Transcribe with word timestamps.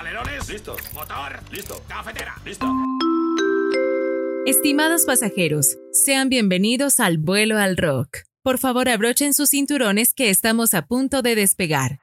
Alerones. 0.00 0.48
Listo. 0.48 0.76
Motor. 0.94 1.40
Listo. 1.52 1.82
Cafetera. 1.86 2.34
Listo. 2.42 2.66
Estimados 4.46 5.04
pasajeros, 5.04 5.76
sean 5.92 6.30
bienvenidos 6.30 7.00
al 7.00 7.18
vuelo 7.18 7.58
al 7.58 7.76
rock. 7.76 8.20
Por 8.42 8.56
favor, 8.56 8.88
abrochen 8.88 9.34
sus 9.34 9.50
cinturones 9.50 10.14
que 10.14 10.30
estamos 10.30 10.72
a 10.72 10.86
punto 10.86 11.20
de 11.20 11.34
despegar. 11.34 12.00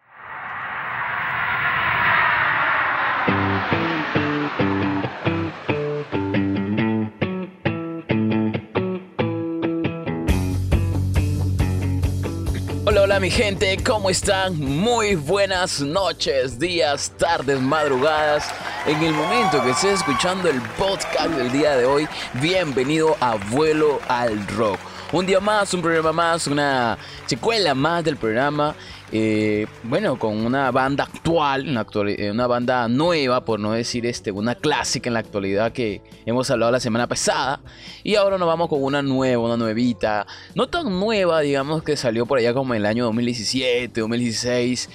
Mi 13.19 13.31
gente, 13.31 13.75
¿cómo 13.83 14.11
están? 14.11 14.59
Muy 14.59 15.15
buenas 15.15 15.81
noches, 15.81 16.59
días, 16.59 17.11
tardes, 17.17 17.59
madrugadas. 17.59 18.47
En 18.85 19.01
el 19.01 19.11
momento 19.11 19.63
que 19.63 19.71
estés 19.71 20.01
escuchando 20.01 20.47
el 20.47 20.61
podcast 20.77 21.31
del 21.31 21.51
día 21.51 21.75
de 21.75 21.85
hoy, 21.85 22.07
bienvenido 22.33 23.17
a 23.19 23.33
Vuelo 23.49 23.99
al 24.07 24.45
Rock. 24.49 24.77
Un 25.11 25.25
día 25.25 25.39
más, 25.39 25.73
un 25.73 25.81
programa 25.81 26.13
más, 26.13 26.45
una 26.45 26.95
secuela 27.25 27.73
más 27.73 28.03
del 28.03 28.17
programa. 28.17 28.75
Eh, 29.11 29.67
bueno, 29.83 30.19
con 30.19 30.45
una 30.45 30.69
banda 30.71 31.05
actual, 31.05 31.67
una, 31.69 31.85
eh, 32.09 32.29
una, 32.31 32.45
banda 32.45 32.89
nueva, 32.89 33.45
por 33.45 33.57
no 33.59 33.71
decir 33.71 34.05
este, 34.05 34.31
una 34.31 34.55
clásica 34.55 35.09
en 35.09 35.13
la 35.13 35.19
actualidad 35.19 35.71
que 35.71 36.01
hemos 36.25 36.51
hablado 36.51 36.73
la 36.73 36.81
semana 36.81 37.07
pasada. 37.07 37.61
Y 38.03 38.15
ahora 38.15 38.37
nos 38.37 38.47
vamos 38.47 38.67
con 38.67 38.83
una 38.83 39.01
nueva, 39.01 39.43
una 39.43 39.55
nuevita. 39.55 40.27
No 40.55 40.67
tan 40.67 40.99
nueva, 40.99 41.39
digamos 41.39 41.83
que 41.83 41.95
salió 41.95 42.25
por 42.25 42.39
allá 42.39 42.53
como 42.53 42.73
en 42.73 42.81
el 42.81 42.85
año 42.85 43.05
2017, 43.05 44.01
2016. 44.01 44.89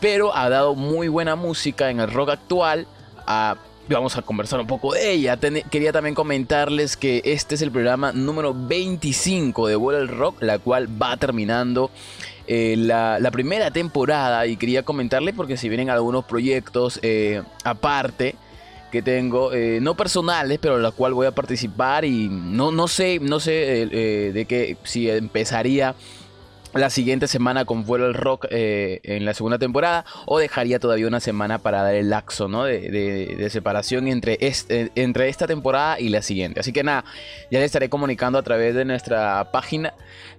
Pero 0.00 0.36
ha 0.36 0.48
dado 0.48 0.74
muy 0.74 1.08
buena 1.08 1.36
música 1.36 1.90
en 1.90 2.00
el 2.00 2.10
rock 2.10 2.30
actual. 2.30 2.86
A 3.28 3.56
vamos 3.88 4.16
a 4.16 4.22
conversar 4.22 4.58
un 4.58 4.66
poco 4.66 4.94
de 4.94 5.12
ella. 5.12 5.38
quería 5.70 5.92
también 5.92 6.14
comentarles 6.14 6.96
que 6.96 7.22
este 7.24 7.54
es 7.54 7.62
el 7.62 7.70
programa 7.70 8.12
número 8.12 8.52
25 8.52 9.68
de 9.68 9.76
World 9.76 10.10
Rock, 10.10 10.42
la 10.42 10.58
cual 10.58 10.88
va 11.00 11.16
terminando 11.16 11.90
eh, 12.46 12.76
la, 12.76 13.30
primera 13.32 13.70
temporada 13.70 14.46
y 14.46 14.56
quería 14.56 14.82
comentarles 14.84 15.34
porque 15.34 15.56
si 15.56 15.68
vienen 15.68 15.90
algunos 15.90 16.24
proyectos 16.24 17.00
eh, 17.02 17.42
aparte 17.64 18.36
que 18.92 19.02
tengo, 19.02 19.52
eh, 19.52 19.80
no 19.82 19.96
personales, 19.96 20.58
pero 20.60 20.78
la 20.78 20.92
cual 20.92 21.12
voy 21.12 21.26
a 21.26 21.32
participar 21.32 22.04
y 22.04 22.28
no, 22.28 22.70
no 22.70 22.86
sé, 22.86 23.18
no 23.20 23.40
sé 23.40 23.50
de 24.32 24.46
qué, 24.48 24.76
si 24.84 25.10
empezaría 25.10 25.94
la 26.76 26.90
siguiente 26.90 27.26
semana 27.26 27.64
con 27.64 27.84
Vuelo 27.84 28.06
el 28.06 28.14
Rock 28.14 28.46
eh, 28.50 29.00
en 29.02 29.24
la 29.24 29.34
segunda 29.34 29.58
temporada 29.58 30.04
o 30.26 30.38
dejaría 30.38 30.78
todavía 30.78 31.06
una 31.06 31.20
semana 31.20 31.58
para 31.58 31.82
dar 31.82 31.94
el 31.94 32.10
laxo 32.10 32.48
¿no? 32.48 32.64
de, 32.64 33.48
separación 33.50 34.08
entre, 34.08 34.38
este, 34.40 34.90
entre 34.94 35.28
esta 35.28 35.46
temporada 35.46 35.98
y 35.98 36.08
la 36.08 36.22
siguiente. 36.22 36.60
Así 36.60 36.72
que 36.72 36.82
nada, 36.82 37.04
ya 37.50 37.60
les 37.60 37.66
estaré 37.66 37.88
comunicando 37.88 38.38
a 38.38 38.42
través 38.42 38.74
de 38.74 38.84
nuestra 38.84 39.50
página 39.52 39.94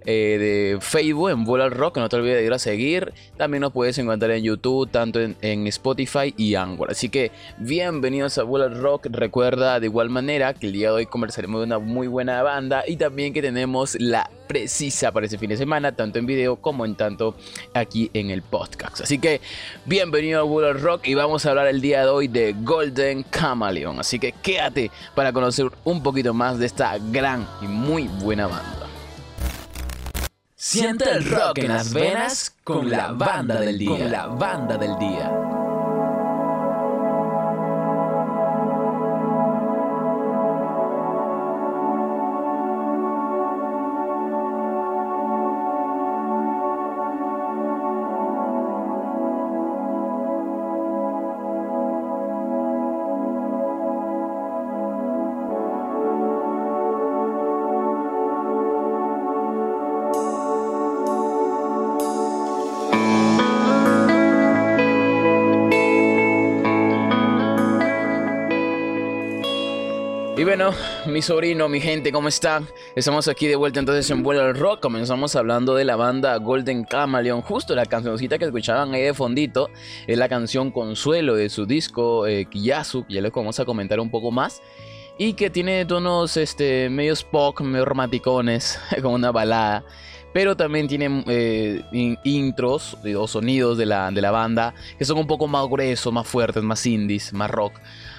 eh, 0.06 0.38
de 0.40 0.82
Facebook 0.82 1.30
en 1.30 1.44
Vuelo 1.44 1.64
al 1.64 1.72
Rock. 1.72 1.98
No 1.98 2.10
te 2.10 2.16
olvides 2.16 2.38
de 2.38 2.46
ir 2.46 2.54
a 2.54 2.60
seguir. 2.60 3.14
También 3.38 3.62
nos 3.62 3.74
puedes 3.74 3.98
encontrar 3.98 4.32
en 4.32 4.44
YouTube, 4.44 4.90
tanto 4.90 5.20
en, 5.20 5.68
Spotify 5.68 6.34
y 6.38 6.56
Angular. 6.56 6.92
Así 6.92 7.10
que 7.10 7.32
bienvenidos 7.58 8.38
a 8.38 8.44
Vuelo 8.44 8.66
al 8.66 8.80
Rock. 8.80 9.08
Recuerda 9.10 9.80
de 9.80 9.88
igual 9.88 10.10
manera 10.10 10.54
que 10.54 10.68
el 10.68 10.74
día 10.74 10.90
de 10.90 10.96
hoy 10.96 11.06
conversaremos 11.06 11.62
de 11.62 11.66
una 11.66 11.80
muy 11.80 12.08
buena 12.08 12.42
banda 12.44 12.84
y 12.88 12.98
también 12.98 13.34
que 13.34 13.42
tenemos 13.42 13.98
la 14.00 14.30
precisa 14.48 15.12
para 15.12 15.26
ese 15.26 15.38
fin 15.38 15.50
de 15.50 15.58
semana, 15.58 15.92
tanto 15.92 16.20
en 16.20 16.26
video 16.26 16.56
como 16.56 16.86
en 16.86 16.95
tanto 16.95 17.36
aquí 17.73 18.09
en 18.14 18.31
el 18.31 18.42
podcast. 18.42 19.02
Así 19.02 19.20
que 19.20 19.42
bienvenido 19.86 20.39
a 20.39 20.44
World 20.44 20.81
Rock 20.81 21.08
y 21.08 21.14
vamos 21.14 21.45
a 21.45 21.50
hablar 21.50 21.67
el 21.67 21.81
día 21.81 22.02
de 22.02 22.09
hoy 22.09 22.28
de 22.28 22.56
Golden 22.62 23.26
Chameleon. 23.30 24.00
Así 24.00 24.20
que 24.20 24.31
quédate 24.31 24.92
para 25.16 25.34
conocer 25.34 25.70
un 25.84 26.02
poquito 26.02 26.34
más 26.34 26.58
de 26.58 26.66
esta 26.66 26.98
gran 27.12 27.48
y 27.62 27.67
muy 27.67 28.08
buena 28.08 28.48
banda. 28.48 28.88
Siente 30.55 31.10
el 31.10 31.23
rock 31.23 31.60
en 31.60 31.67
las 31.67 31.93
venas 31.93 32.55
con 32.64 32.89
la 32.89 33.11
banda 33.11 33.60
del 33.60 33.77
día. 33.77 33.89
Con 33.89 34.11
la 34.11 34.26
banda 34.27 34.77
del 34.77 34.98
día. 34.98 35.57
Bueno, 70.48 70.72
mi 71.06 71.22
sobrino, 71.22 71.68
mi 71.68 71.82
gente, 71.82 72.10
¿cómo 72.14 72.30
están? 72.30 72.70
Estamos 72.96 73.28
aquí 73.28 73.48
de 73.48 73.58
vuelta 73.58 73.82
entonces 73.82 74.10
en 74.12 74.24
Vuelo 74.24 74.44
al 74.44 74.56
Rock. 74.56 74.80
Comenzamos 74.80 75.36
hablando 75.36 75.76
de 75.76 75.84
la 75.84 75.98
banda 75.98 76.38
Golden 76.38 76.86
Camaleon. 76.86 77.42
Justo 77.42 77.76
la 77.76 77.86
cancioncita 77.86 78.38
que 78.38 78.46
escuchaban 78.46 78.94
ahí 78.94 79.02
de 79.02 79.14
fondito 79.14 79.70
es 80.08 80.18
la 80.18 80.30
canción 80.30 80.72
Consuelo 80.72 81.36
de 81.36 81.50
su 81.50 81.66
disco 81.66 82.26
eh, 82.28 82.46
Kiyasu, 82.46 83.06
ya 83.10 83.20
les 83.20 83.34
vamos 83.34 83.60
a 83.60 83.66
comentar 83.66 84.00
un 84.00 84.10
poco 84.10 84.32
más. 84.32 84.62
Y 85.18 85.34
que 85.34 85.50
tiene 85.50 85.84
tonos 85.84 86.38
este, 86.38 86.90
medios 86.90 87.26
pop, 87.26 87.60
medio 87.60 87.84
romanticones, 87.84 88.80
como 89.02 89.16
una 89.16 89.34
balada 89.34 89.84
pero 90.37 90.55
también 90.55 90.87
tiene 90.87 91.23
eh, 91.25 91.81
intros 92.23 92.95
o 93.17 93.27
sonidos 93.27 93.75
de 93.75 93.87
la, 93.87 94.11
de 94.11 94.21
la 94.21 94.30
banda 94.30 94.75
que 94.99 95.03
son 95.03 95.17
un 95.17 95.25
poco 95.25 95.48
más 95.48 95.67
gruesos, 95.67 96.14
más 96.14 96.27
fuertes, 96.27 96.61
más 96.61 96.86
indies, 96.86 97.33
más 97.33 97.49
rock. 97.49 97.73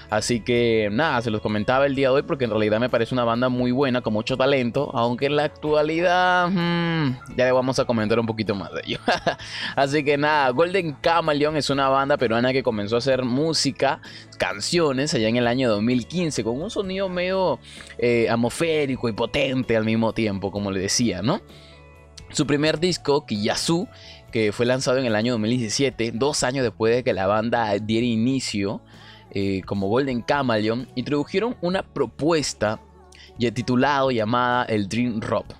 Así 0.09 0.41
que 0.41 0.89
nada, 0.91 1.21
se 1.21 1.31
los 1.31 1.39
comentaba 1.39 1.85
el 1.85 1.95
día 1.95 2.09
de 2.09 2.15
hoy 2.15 2.23
porque 2.23 2.43
en 2.43 2.49
realidad 2.49 2.81
me 2.81 2.89
parece 2.89 3.15
una 3.15 3.23
banda 3.23 3.47
muy 3.47 3.71
buena, 3.71 4.01
con 4.01 4.11
mucho 4.11 4.35
talento, 4.35 4.91
aunque 4.93 5.27
en 5.27 5.37
la 5.37 5.45
actualidad 5.45 6.49
hmm, 6.49 7.35
ya 7.37 7.45
le 7.45 7.53
vamos 7.53 7.79
a 7.79 7.85
comentar 7.85 8.19
un 8.19 8.25
poquito 8.25 8.53
más 8.53 8.73
de 8.73 8.81
ello. 8.85 8.99
Así 9.77 10.03
que 10.03 10.17
nada, 10.17 10.49
Golden 10.49 10.97
Camaleon 10.99 11.55
es 11.55 11.69
una 11.69 11.87
banda 11.87 12.17
peruana 12.17 12.51
que 12.51 12.63
comenzó 12.63 12.95
a 12.95 12.97
hacer 12.97 13.23
música, 13.23 14.01
canciones 14.37 15.13
allá 15.13 15.29
en 15.29 15.37
el 15.37 15.47
año 15.47 15.69
2015, 15.69 16.43
con 16.43 16.61
un 16.61 16.69
sonido 16.69 17.07
medio 17.07 17.59
eh, 17.97 18.27
atmosférico 18.29 19.07
y 19.07 19.13
potente 19.13 19.77
al 19.77 19.85
mismo 19.85 20.11
tiempo, 20.11 20.51
como 20.51 20.69
le 20.69 20.81
decía, 20.81 21.21
¿no? 21.21 21.39
Su 22.31 22.45
primer 22.45 22.79
disco, 22.79 23.25
Kiyasu, 23.25 23.87
que 24.31 24.51
fue 24.51 24.65
lanzado 24.65 24.97
en 24.97 25.05
el 25.05 25.15
año 25.15 25.33
2017, 25.33 26.11
dos 26.13 26.43
años 26.43 26.63
después 26.63 26.95
de 26.95 27.03
que 27.03 27.13
la 27.13 27.27
banda 27.27 27.73
diera 27.79 28.05
inicio, 28.05 28.81
eh, 29.31 29.61
como 29.65 29.87
Golden 29.87 30.21
Camaleon, 30.21 30.87
introdujeron 30.95 31.57
una 31.61 31.83
propuesta 31.83 32.79
titulado 33.53 34.11
llamada 34.11 34.65
el 34.65 34.87
Dream 34.89 35.21
Rock. 35.21 35.55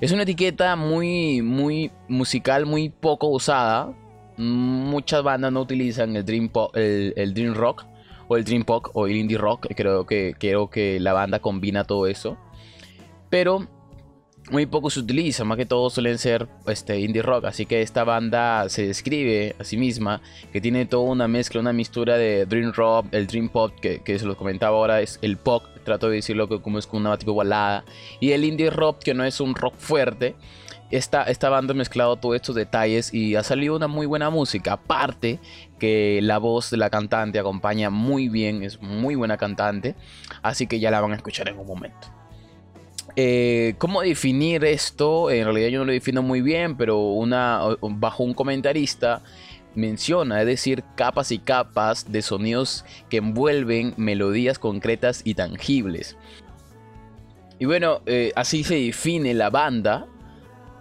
Es 0.00 0.12
una 0.12 0.24
etiqueta 0.24 0.76
muy, 0.76 1.42
muy 1.42 1.90
musical, 2.08 2.66
muy 2.66 2.88
poco 2.88 3.28
usada. 3.28 3.94
Muchas 4.36 5.22
bandas 5.22 5.52
no 5.52 5.60
utilizan 5.60 6.16
el 6.16 6.24
Dream, 6.24 6.50
el, 6.74 7.34
Dream 7.34 7.54
Rock 7.54 7.86
o 8.28 8.36
el 8.36 8.44
Dream 8.44 8.64
Pop 8.64 8.88
o 8.92 9.06
el 9.06 9.16
Indie 9.16 9.38
Rock. 9.38 9.68
Creo 9.76 10.06
que, 10.06 10.34
creo 10.38 10.70
que 10.70 10.98
la 11.00 11.12
banda 11.12 11.38
combina 11.38 11.84
todo 11.84 12.06
eso. 12.06 12.36
Pero 13.30 13.68
muy 14.50 14.66
poco 14.66 14.90
se 14.90 15.00
utiliza, 15.00 15.44
más 15.44 15.56
que 15.56 15.66
todo 15.66 15.90
suelen 15.90 16.18
ser 16.18 16.48
este, 16.66 16.98
indie 17.00 17.22
rock, 17.22 17.46
así 17.46 17.66
que 17.66 17.82
esta 17.82 18.04
banda 18.04 18.68
se 18.68 18.86
describe 18.86 19.54
a 19.58 19.64
sí 19.64 19.76
misma, 19.76 20.20
que 20.52 20.60
tiene 20.60 20.86
toda 20.86 21.10
una 21.10 21.28
mezcla, 21.28 21.60
una 21.60 21.72
mistura 21.72 22.16
de 22.16 22.46
dream 22.46 22.72
rock, 22.72 23.06
el 23.12 23.26
dream 23.26 23.48
pop, 23.48 23.72
que, 23.80 24.18
se 24.18 24.26
los 24.26 24.36
comentaba 24.36 24.76
ahora, 24.76 25.00
es 25.00 25.18
el 25.22 25.36
pop, 25.36 25.64
trato 25.84 26.08
de 26.08 26.16
decirlo 26.16 26.48
como 26.62 26.78
es 26.78 26.88
una 26.92 27.16
tipo 27.16 27.34
balada, 27.34 27.84
y 28.20 28.32
el 28.32 28.44
indie 28.44 28.70
rock, 28.70 28.98
que 29.00 29.14
no 29.14 29.24
es 29.24 29.40
un 29.40 29.54
rock 29.54 29.74
fuerte. 29.76 30.34
Esta, 30.90 31.24
esta 31.24 31.50
banda 31.50 31.74
ha 31.74 31.76
mezclado 31.76 32.16
todos 32.16 32.36
estos 32.36 32.54
detalles 32.54 33.12
y 33.12 33.36
ha 33.36 33.42
salido 33.42 33.76
una 33.76 33.88
muy 33.88 34.06
buena 34.06 34.30
música. 34.30 34.72
Aparte 34.72 35.38
que 35.78 36.20
la 36.22 36.38
voz 36.38 36.70
de 36.70 36.78
la 36.78 36.88
cantante 36.88 37.38
acompaña 37.38 37.90
muy 37.90 38.30
bien, 38.30 38.62
es 38.62 38.80
muy 38.80 39.14
buena 39.14 39.36
cantante. 39.36 39.96
Así 40.40 40.66
que 40.66 40.80
ya 40.80 40.90
la 40.90 41.02
van 41.02 41.12
a 41.12 41.16
escuchar 41.16 41.46
en 41.50 41.58
un 41.58 41.66
momento. 41.66 42.17
Eh, 43.20 43.74
¿Cómo 43.78 44.00
definir 44.02 44.64
esto? 44.64 45.32
En 45.32 45.42
realidad 45.42 45.70
yo 45.70 45.80
no 45.80 45.86
lo 45.86 45.92
defino 45.92 46.22
muy 46.22 46.40
bien, 46.40 46.76
pero 46.76 47.00
una, 47.00 47.62
bajo 47.80 48.22
un 48.22 48.32
comentarista 48.32 49.24
menciona, 49.74 50.40
es 50.40 50.46
decir, 50.46 50.84
capas 50.94 51.32
y 51.32 51.40
capas 51.40 52.12
de 52.12 52.22
sonidos 52.22 52.84
que 53.10 53.16
envuelven 53.16 53.92
melodías 53.96 54.60
concretas 54.60 55.22
y 55.24 55.34
tangibles. 55.34 56.16
Y 57.58 57.64
bueno, 57.64 58.02
eh, 58.06 58.30
así 58.36 58.62
se 58.62 58.76
define 58.76 59.34
la 59.34 59.50
banda. 59.50 60.06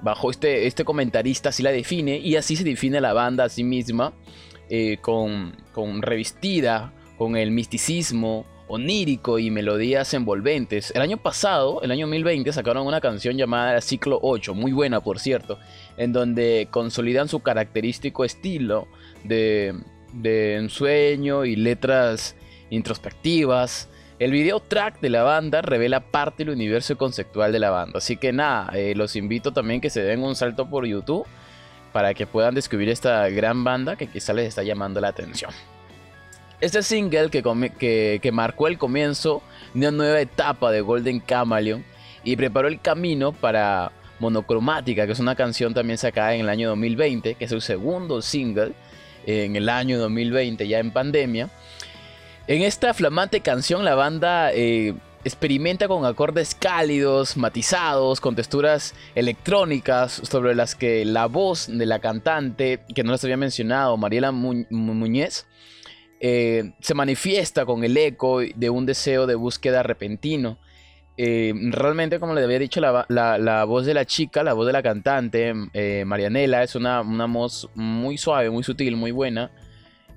Bajo 0.03 0.29
este, 0.29 0.67
este 0.67 0.85
comentarista 0.85 1.49
así 1.49 1.63
la 1.63 1.71
define 1.71 2.19
y 2.19 2.35
así 2.35 2.55
se 2.55 2.63
define 2.63 3.01
la 3.01 3.13
banda 3.13 3.45
a 3.45 3.49
sí 3.49 3.63
misma. 3.63 4.13
eh, 4.69 4.97
con, 5.01 5.55
con 5.73 6.01
revestida 6.03 6.93
con 7.17 7.35
el 7.35 7.51
misticismo 7.51 8.45
onírico 8.67 9.39
y 9.39 9.49
melodías 9.49 10.13
envolventes. 10.13 10.91
El 10.95 11.01
año 11.01 11.17
pasado, 11.17 11.81
el 11.81 11.91
año 11.91 12.05
2020, 12.05 12.51
sacaron 12.53 12.85
una 12.85 13.01
canción 13.01 13.37
llamada 13.37 13.79
Ciclo 13.81 14.19
8, 14.21 14.53
muy 14.53 14.71
buena 14.71 15.01
por 15.01 15.19
cierto, 15.19 15.59
en 15.97 16.13
donde 16.13 16.67
consolidan 16.71 17.27
su 17.27 17.39
característico 17.39 18.25
estilo 18.25 18.87
de, 19.23 19.73
de 20.13 20.55
ensueño 20.55 21.45
y 21.45 21.55
letras 21.55 22.35
introspectivas. 22.69 23.89
El 24.19 24.31
video 24.31 24.59
track 24.59 24.99
de 24.99 25.11
la 25.11 25.23
banda 25.23 25.61
revela 25.61 25.99
parte 25.99 26.43
del 26.43 26.53
universo 26.53 26.97
conceptual 26.97 27.51
de 27.51 27.59
la 27.59 27.69
banda. 27.69 27.99
Así 27.99 28.17
que 28.17 28.33
nada, 28.33 28.71
eh, 28.73 28.95
los 28.95 29.15
invito 29.15 29.53
también 29.53 29.79
que 29.79 29.89
se 29.89 30.01
den 30.01 30.23
un 30.23 30.35
salto 30.35 30.69
por 30.69 30.85
YouTube 30.85 31.25
para 31.93 32.13
que 32.13 32.27
puedan 32.27 32.55
descubrir 32.55 32.89
esta 32.89 33.29
gran 33.29 33.63
banda 33.63 33.95
que 33.95 34.07
quizá 34.07 34.33
les 34.33 34.47
está 34.47 34.63
llamando 34.63 34.99
la 34.99 35.09
atención. 35.09 35.51
Este 36.59 36.81
single 36.81 37.29
que, 37.29 38.19
que, 38.19 38.31
marcó 38.31 38.67
el 38.67 38.79
comienzo 38.79 39.43
de 39.75 39.79
una 39.79 39.91
nueva 39.91 40.19
etapa 40.19 40.71
de 40.71 40.81
Golden 40.81 41.19
Camaleon 41.19 41.85
y 42.23 42.35
preparó 42.35 42.67
el 42.67 42.81
camino 42.81 43.31
para 43.31 43.91
Monocromática, 44.19 45.05
que 45.05 45.11
es 45.11 45.19
una 45.19 45.35
canción 45.35 45.75
también 45.75 45.99
sacada 45.99 46.33
en 46.33 46.41
el 46.41 46.49
año 46.49 46.69
2020, 46.69 47.35
que 47.35 47.45
es 47.45 47.51
su 47.51 47.61
segundo 47.61 48.23
single 48.23 48.73
en 49.27 49.55
el 49.55 49.69
año 49.69 49.99
2020, 49.99 50.67
ya 50.67 50.79
en 50.79 50.89
pandemia. 50.89 51.51
En 52.47 52.63
esta 52.63 52.95
flamante 52.95 53.41
canción 53.41 53.85
la 53.85 53.93
banda 53.93 54.51
eh, 54.51 54.95
experimenta 55.23 55.87
con 55.87 56.05
acordes 56.05 56.55
cálidos, 56.55 57.37
matizados, 57.37 58.19
con 58.19 58.35
texturas 58.35 58.95
electrónicas 59.13 60.21
sobre 60.27 60.55
las 60.55 60.73
que 60.73 61.05
la 61.05 61.27
voz 61.27 61.67
de 61.67 61.85
la 61.85 61.99
cantante, 61.99 62.79
que 62.95 63.03
no 63.03 63.11
les 63.11 63.23
había 63.23 63.37
mencionado, 63.37 63.95
Mariela 63.95 64.31
Muñez, 64.31 65.45
eh, 66.19 66.71
se 66.79 66.95
manifiesta 66.95 67.65
con 67.65 67.83
el 67.83 67.95
eco 67.95 68.39
de 68.39 68.69
un 68.69 68.85
deseo 68.85 69.27
de 69.27 69.35
búsqueda 69.35 69.83
repentino. 69.83 70.57
Eh, 71.17 71.53
realmente, 71.71 72.19
como 72.19 72.33
le 72.33 72.43
había 72.43 72.59
dicho, 72.59 72.79
la, 72.79 73.65
voz 73.65 73.85
de 73.85 73.93
la 73.93 74.05
chica, 74.05 74.43
la 74.43 74.53
voz 74.53 74.67
de 74.67 74.73
la 74.73 74.83
cantante, 74.83 75.53
eh, 75.73 76.03
Marianela, 76.05 76.63
es 76.63 76.75
una, 76.75 77.01
voz 77.01 77.69
muy 77.75 78.17
suave, 78.17 78.49
muy 78.49 78.63
sutil, 78.63 78.95
muy 78.95 79.11
buena. 79.11 79.51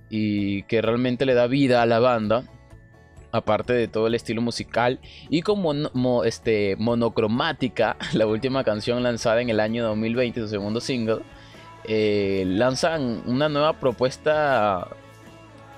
Y 0.09 0.65
que 0.65 0.83
realmente 0.83 1.25
le 1.25 1.35
da 1.35 1.47
vida 1.47 1.83
a 1.83 1.87
la 1.87 2.01
banda. 2.01 2.45
Aparte 3.33 3.73
de 3.75 3.87
todo 3.87 4.09
el 4.09 4.15
estilo 4.15 4.43
musical. 4.43 4.99
Y 5.29 5.43
como 5.43 6.25
este, 6.25 6.77
monocromática, 6.79 7.97
la 8.15 8.27
última 8.27 8.65
canción 8.65 9.03
lanzada 9.03 9.41
en 9.41 9.51
el 9.51 9.61
año 9.61 9.85
2020, 9.85 10.41
su 10.41 10.49
segundo 10.49 10.81
single. 10.81 11.21
lanzan 11.87 13.23
una 13.27 13.49
nueva 13.49 13.75
propuesta 13.75 14.89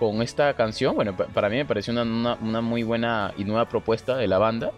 con 0.02 0.20
esta 0.20 0.52
canción, 0.54 0.96
bueno, 0.96 1.16
para 1.16 1.48
mí 1.48 1.54
me 1.54 1.64
pareció 1.64 1.92
una, 1.92 2.60
muy 2.60 2.82
buena 2.82 3.32
y 3.38 3.44
nueva 3.44 3.68
propuesta 3.68 4.16
de 4.16 4.26
la 4.26 4.38
banda. 4.38 4.72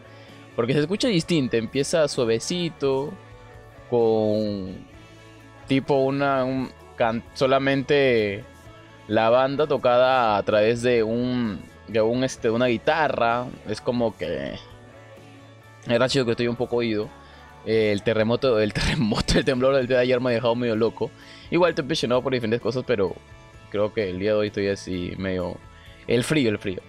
Porque 0.55 0.75
se 0.75 0.81
escucha 0.81 1.09
distinta, 1.09 1.56
empieza 1.56 2.06
suavecito, 2.09 3.11
con 3.88 4.85
tipo 5.67 5.94
una... 5.97 6.69
solamente 7.32 8.44
la 9.09 9.31
banda 9.31 9.67
tocada 9.67 10.37
a 10.37 10.43
través 10.43 10.82
de 10.82 11.03
un... 11.03 11.62
De 11.88 12.03
un 12.03 12.23
este, 12.23 12.50
una 12.50 12.67
guitarra. 12.67 13.47
Es 13.67 13.81
como 13.81 14.15
que... 14.19 14.59
Era 15.88 16.06
chido 16.06 16.27
que 16.27 16.32
estoy 16.32 16.49
un 16.49 16.56
poco 16.56 16.77
oído. 16.77 17.09
el 17.65 18.03
terremoto, 18.03 18.61
el 18.61 18.73
terremoto, 18.75 19.38
el 19.38 19.47
temblor 19.47 19.75
del 19.75 19.87
día 19.87 19.97
de 19.97 20.03
ayer 20.03 20.20
me 20.20 20.31
ha 20.31 20.35
dejado 20.35 20.55
medio 20.55 20.77
loco. 20.77 21.11
Igual 21.50 21.70
estoy 21.70 21.85
impresionado 21.85 22.20
por 22.23 22.35
diferentes 22.35 22.61
cosas, 22.61 22.85
pero 22.87 23.17
creo 23.75 23.93
que 23.93 24.09
el 24.09 24.21
día 24.21 24.31
de 24.31 24.37
hoy 24.37 24.47
estoy 24.47 24.69
así 24.69 25.15
medio... 25.19 25.56
El 26.06 26.23
frío, 26.23 26.49
el 26.49 26.59
frío. 26.59 26.81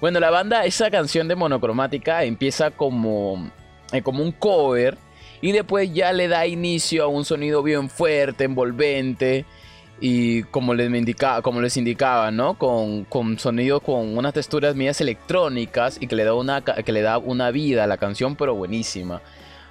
Bueno, 0.00 0.18
la 0.18 0.30
banda, 0.30 0.64
esa 0.64 0.90
canción 0.90 1.28
de 1.28 1.36
monocromática 1.36 2.24
empieza 2.24 2.72
como, 2.72 3.52
eh, 3.92 4.02
como 4.02 4.20
un 4.20 4.32
cover 4.32 4.98
y 5.40 5.52
después 5.52 5.94
ya 5.94 6.12
le 6.12 6.26
da 6.26 6.44
inicio 6.44 7.04
a 7.04 7.06
un 7.06 7.24
sonido 7.24 7.62
bien 7.62 7.88
fuerte, 7.88 8.42
envolvente 8.42 9.44
y 10.00 10.42
como 10.44 10.74
les, 10.74 10.92
indicaba, 10.92 11.40
como 11.40 11.60
les 11.60 11.76
indicaba, 11.76 12.32
¿no? 12.32 12.58
Con, 12.58 13.04
con 13.04 13.38
sonido 13.38 13.78
con 13.78 14.18
unas 14.18 14.32
texturas 14.32 14.74
mías 14.74 15.00
electrónicas 15.00 15.98
y 16.00 16.08
que 16.08 16.16
le, 16.16 16.24
da 16.24 16.34
una, 16.34 16.62
que 16.62 16.90
le 16.90 17.02
da 17.02 17.18
una 17.18 17.52
vida 17.52 17.84
a 17.84 17.86
la 17.86 17.98
canción, 17.98 18.34
pero 18.34 18.56
buenísima. 18.56 19.22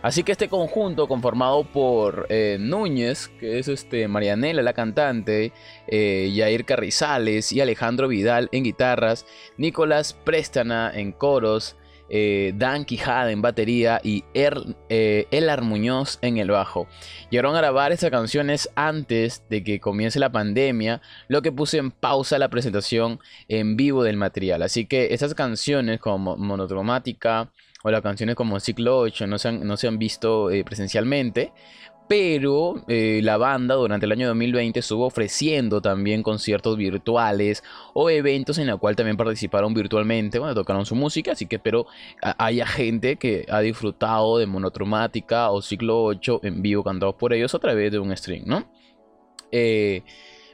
Así 0.03 0.23
que 0.23 0.33
este 0.33 0.49
conjunto 0.49 1.07
conformado 1.07 1.63
por 1.63 2.27
eh, 2.27 2.57
Núñez, 2.59 3.29
que 3.39 3.57
es 3.57 3.69
este 3.69 4.09
Marianela 4.09 4.61
la 4.61 4.73
cantante, 4.73 5.53
eh, 5.87 6.29
Yair 6.35 6.65
Carrizales 6.65 7.53
y 7.53 7.61
Alejandro 7.61 8.09
Vidal 8.09 8.49
en 8.51 8.65
guitarras, 8.65 9.25
Nicolás 9.55 10.13
Préstana 10.13 10.91
en 10.93 11.13
coros, 11.13 11.77
eh, 12.09 12.51
Dan 12.57 12.83
Quijada 12.83 13.31
en 13.31 13.41
batería 13.41 14.01
y 14.03 14.25
er, 14.33 14.57
Muñoz 15.61 16.19
en 16.21 16.37
el 16.37 16.51
bajo. 16.51 16.85
Llegaron 17.29 17.55
a 17.55 17.59
grabar 17.59 17.93
estas 17.93 18.11
canciones 18.11 18.69
antes 18.75 19.45
de 19.49 19.63
que 19.63 19.79
comience 19.79 20.19
la 20.19 20.33
pandemia, 20.33 21.01
lo 21.29 21.41
que 21.41 21.53
puso 21.53 21.77
en 21.77 21.91
pausa 21.91 22.37
la 22.37 22.49
presentación 22.49 23.21
en 23.47 23.77
vivo 23.77 24.03
del 24.03 24.17
material. 24.17 24.63
Así 24.63 24.85
que 24.85 25.13
estas 25.13 25.33
canciones 25.33 26.01
como 26.01 26.35
Monotromática, 26.35 27.49
o 27.83 27.91
las 27.91 28.01
canciones 28.01 28.35
como 28.35 28.59
Ciclo 28.59 28.97
8 28.99 29.27
no 29.27 29.37
se 29.37 29.49
han, 29.49 29.67
no 29.67 29.77
se 29.77 29.87
han 29.87 29.99
visto 29.99 30.49
eh, 30.49 30.63
presencialmente. 30.63 31.53
Pero 32.05 32.83
eh, 32.89 33.21
la 33.23 33.37
banda 33.37 33.75
durante 33.75 34.05
el 34.05 34.11
año 34.11 34.27
2020 34.27 34.77
estuvo 34.77 35.05
ofreciendo 35.05 35.81
también 35.81 36.21
conciertos 36.21 36.75
virtuales 36.75 37.63
o 37.93 38.09
eventos 38.09 38.57
en 38.57 38.67
los 38.67 38.79
cual 38.79 38.95
también 38.95 39.15
participaron 39.15 39.73
virtualmente 39.73 40.37
cuando 40.37 40.53
tocaron 40.53 40.85
su 40.85 40.95
música. 40.95 41.31
Así 41.31 41.45
que 41.45 41.55
espero 41.57 41.87
haya 42.21 42.67
gente 42.67 43.15
que 43.15 43.45
ha 43.49 43.61
disfrutado 43.61 44.37
de 44.37 44.45
Monotromática 44.45 45.49
o 45.51 45.61
Ciclo 45.61 46.03
8 46.03 46.41
en 46.43 46.61
vivo 46.61 46.83
cantados 46.83 47.15
por 47.15 47.33
ellos 47.33 47.55
a 47.55 47.59
través 47.59 47.91
de 47.91 47.99
un 47.99 48.15
stream, 48.15 48.43
¿no? 48.45 48.69
Eh, 49.51 50.03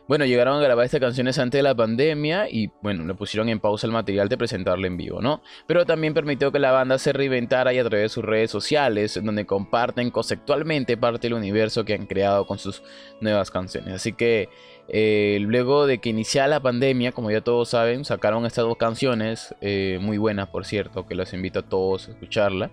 bueno, 0.10 0.26
llegaron 0.26 0.58
a 0.58 0.60
grabar 0.64 0.86
estas 0.86 1.00
canciones 1.00 1.38
antes 1.38 1.60
de 1.60 1.62
la 1.62 1.76
pandemia 1.76 2.50
y 2.50 2.72
bueno, 2.82 3.06
le 3.06 3.14
pusieron 3.14 3.48
en 3.48 3.60
pausa 3.60 3.86
el 3.86 3.94
material 3.94 4.28
de 4.28 4.40
presentarle 4.40 4.88
en 4.88 4.98
vivo, 4.98 5.22
¿no? 5.22 5.44
Pero 5.68 5.86
también 5.86 6.16
permitió 6.16 6.52
que 6.52 6.58
la 6.58 6.72
banda 6.72 6.98
se 6.98 7.14
reinventara 7.14 7.74
y 7.74 7.78
a 7.78 7.84
través 7.84 8.06
de 8.06 8.10
sus 8.10 8.26
redes 8.26 8.50
sociales, 8.50 9.20
donde 9.24 9.46
comparten 9.46 10.10
conceptualmente 10.10 10.98
parte 10.98 11.28
del 11.28 11.36
universo 11.36 11.86
que 11.86 11.94
han 11.94 12.08
creado 12.08 12.48
con 12.48 12.58
sus 12.58 12.82
nuevas 13.22 13.52
canciones. 13.52 13.94
Así 13.94 14.14
que 14.14 14.50
eh, 14.88 15.38
luego 15.42 15.86
de 15.86 16.00
que 16.00 16.10
iniciara 16.10 16.48
la 16.48 16.60
pandemia, 16.60 17.12
como 17.12 17.30
ya 17.30 17.42
todos 17.42 17.70
saben, 17.70 18.04
sacaron 18.04 18.48
estas 18.48 18.66
dos 18.66 18.78
canciones, 18.78 19.54
eh, 19.62 20.00
muy 20.02 20.18
buenas 20.18 20.48
por 20.48 20.66
cierto, 20.66 21.06
que 21.06 21.14
los 21.14 21.32
invito 21.34 21.60
a 21.60 21.70
todos 21.70 22.08
a 22.08 22.14
escucharla. 22.14 22.72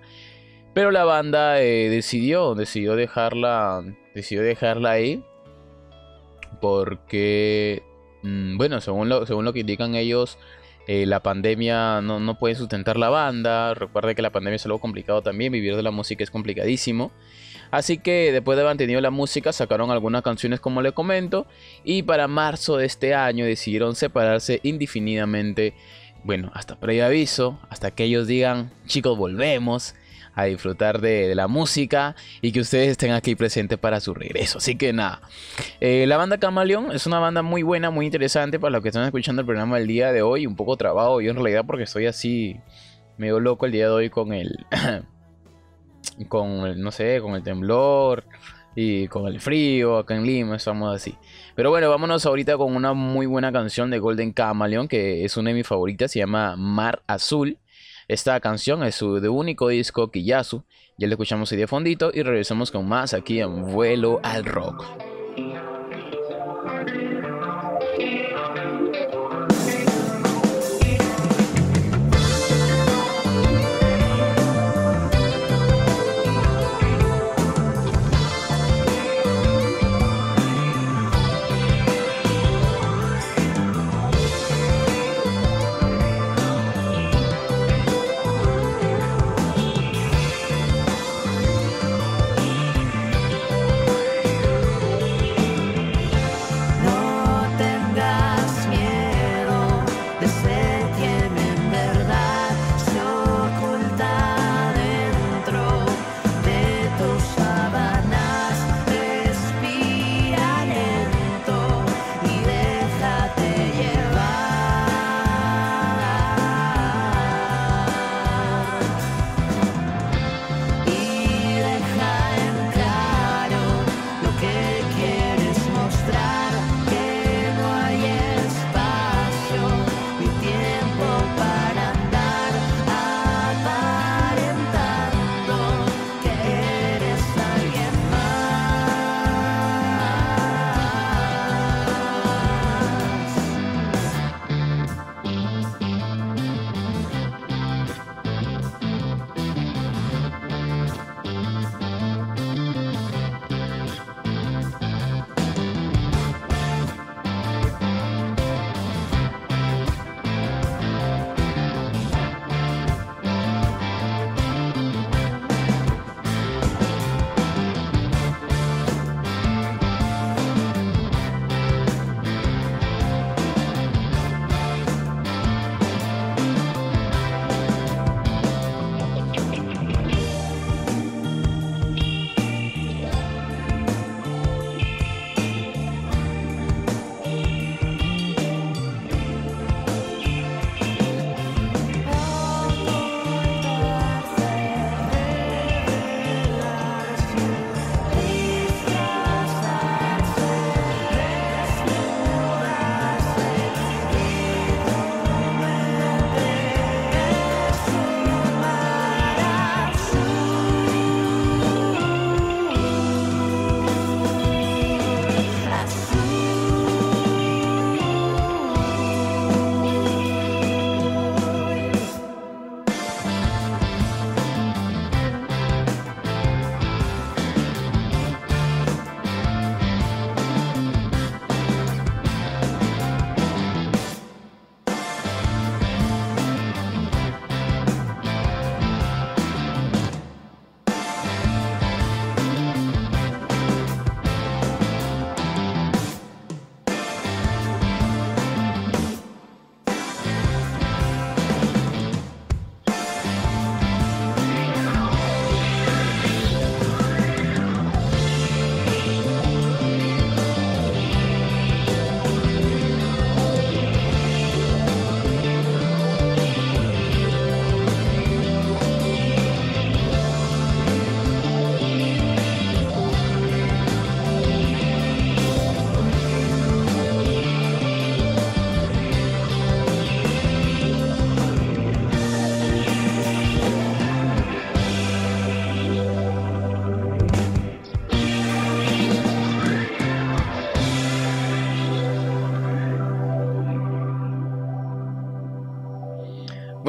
Pero 0.72 0.90
la 0.90 1.04
banda 1.04 1.60
eh, 1.60 1.90
decidió, 1.90 2.54
decidió 2.54 2.96
dejarla, 2.96 3.84
decidió 4.14 4.42
dejarla 4.42 4.92
ahí 4.92 5.22
porque, 6.60 7.82
mm, 8.22 8.56
bueno, 8.56 8.80
según 8.80 9.08
lo, 9.08 9.26
según 9.26 9.44
lo 9.44 9.52
que 9.52 9.60
indican 9.60 9.94
ellos, 9.94 10.38
eh, 10.88 11.04
la 11.04 11.20
pandemia 11.20 12.00
no, 12.00 12.20
no, 12.20 12.38
puede 12.38 12.54
sustentar 12.54 12.96
la 12.96 13.08
banda. 13.08 13.74
Recuerde 13.74 14.14
que 14.14 14.22
la 14.22 14.30
pandemia 14.30 14.56
es 14.56 14.66
algo 14.66 14.78
complicado 14.78 15.22
también, 15.22 15.52
vivir 15.52 15.76
de 15.76 15.82
la 15.82 15.90
música 15.90 16.22
es 16.22 16.30
complicadísimo. 16.30 17.10
Así 17.70 17.98
que 17.98 18.30
después 18.32 18.56
de 18.56 18.62
haber 18.62 18.70
mantenido 18.70 19.00
la 19.00 19.10
música, 19.10 19.52
sacaron 19.52 19.90
algunas 19.90 20.22
canciones 20.22 20.60
como 20.60 20.82
le 20.82 20.92
comento. 20.92 21.46
Y 21.84 22.02
para 22.02 22.28
marzo 22.28 22.76
de 22.76 22.86
este 22.86 23.14
año 23.14 23.44
decidieron 23.44 23.96
separarse 23.96 24.60
indefinidamente. 24.62 25.74
Bueno, 26.22 26.50
hasta 26.54 26.78
preaviso, 26.78 27.58
hasta 27.68 27.90
que 27.90 28.04
ellos 28.04 28.26
digan, 28.26 28.70
chicos, 28.86 29.16
volvemos 29.18 29.94
a 30.36 30.44
disfrutar 30.44 31.00
de, 31.00 31.34
la 31.34 31.48
música 31.48 32.14
y 32.40 32.52
que 32.52 32.60
ustedes 32.60 32.90
estén 32.90 33.10
aquí 33.10 33.34
presentes 33.34 33.78
para 33.78 33.98
su 34.00 34.14
regreso. 34.14 34.58
Así 34.58 34.76
que 34.76 34.92
nada, 34.92 35.22
eh, 35.80 36.04
la 36.06 36.16
banda 36.16 36.38
Camaleón 36.38 36.92
es 36.92 37.06
una 37.06 37.18
banda 37.18 37.42
muy 37.42 37.62
buena, 37.62 37.90
muy 37.90 38.06
interesante 38.06 38.60
para 38.60 38.70
los 38.70 38.82
que 38.82 38.90
están 38.90 39.04
escuchando 39.04 39.40
el 39.40 39.46
programa 39.46 39.78
del 39.78 39.88
día 39.88 40.12
de 40.12 40.22
hoy. 40.22 40.46
Un 40.46 40.54
poco 40.54 40.76
trabado 40.76 41.20
yo 41.20 41.30
en 41.30 41.36
realidad 41.36 41.64
porque 41.66 41.84
estoy 41.84 42.06
así 42.06 42.60
medio 43.16 43.40
loco 43.40 43.66
el 43.66 43.72
día 43.72 43.86
de 43.86 43.92
hoy 43.92 44.10
con 44.10 44.32
el... 44.32 44.66
con 46.28 46.66
el, 46.66 46.80
no 46.80 46.92
sé, 46.92 47.20
con 47.20 47.34
el 47.34 47.42
temblor 47.42 48.24
y 48.74 49.08
con 49.08 49.26
el 49.26 49.40
frío 49.40 49.96
acá 49.96 50.14
en 50.14 50.26
Lima, 50.26 50.56
estamos 50.56 50.94
así. 50.94 51.16
Pero 51.54 51.70
bueno, 51.70 51.88
vámonos 51.88 52.26
ahorita 52.26 52.58
con 52.58 52.76
una 52.76 52.92
muy 52.92 53.24
buena 53.24 53.50
canción 53.50 53.90
de 53.90 53.98
Golden 53.98 54.32
Camaleon, 54.32 54.86
que 54.86 55.24
es 55.24 55.38
una 55.38 55.50
de 55.50 55.54
mis 55.54 55.66
favoritas, 55.66 56.12
se 56.12 56.18
llama 56.18 56.56
Mar 56.56 57.02
Azul. 57.06 57.58
Esta 58.08 58.38
canción 58.38 58.84
es 58.84 58.94
su 58.94 59.08
único 59.08 59.68
disco, 59.68 60.10
Kiyasu. 60.10 60.62
Ya 60.96 61.08
le 61.08 61.14
escuchamos 61.14 61.50
ahí 61.50 61.58
de 61.58 61.66
fondito 61.66 62.10
y 62.14 62.22
regresamos 62.22 62.70
con 62.70 62.86
más 62.86 63.14
aquí 63.14 63.40
en 63.40 63.72
Vuelo 63.72 64.20
al 64.22 64.44
Rock. 64.44 64.84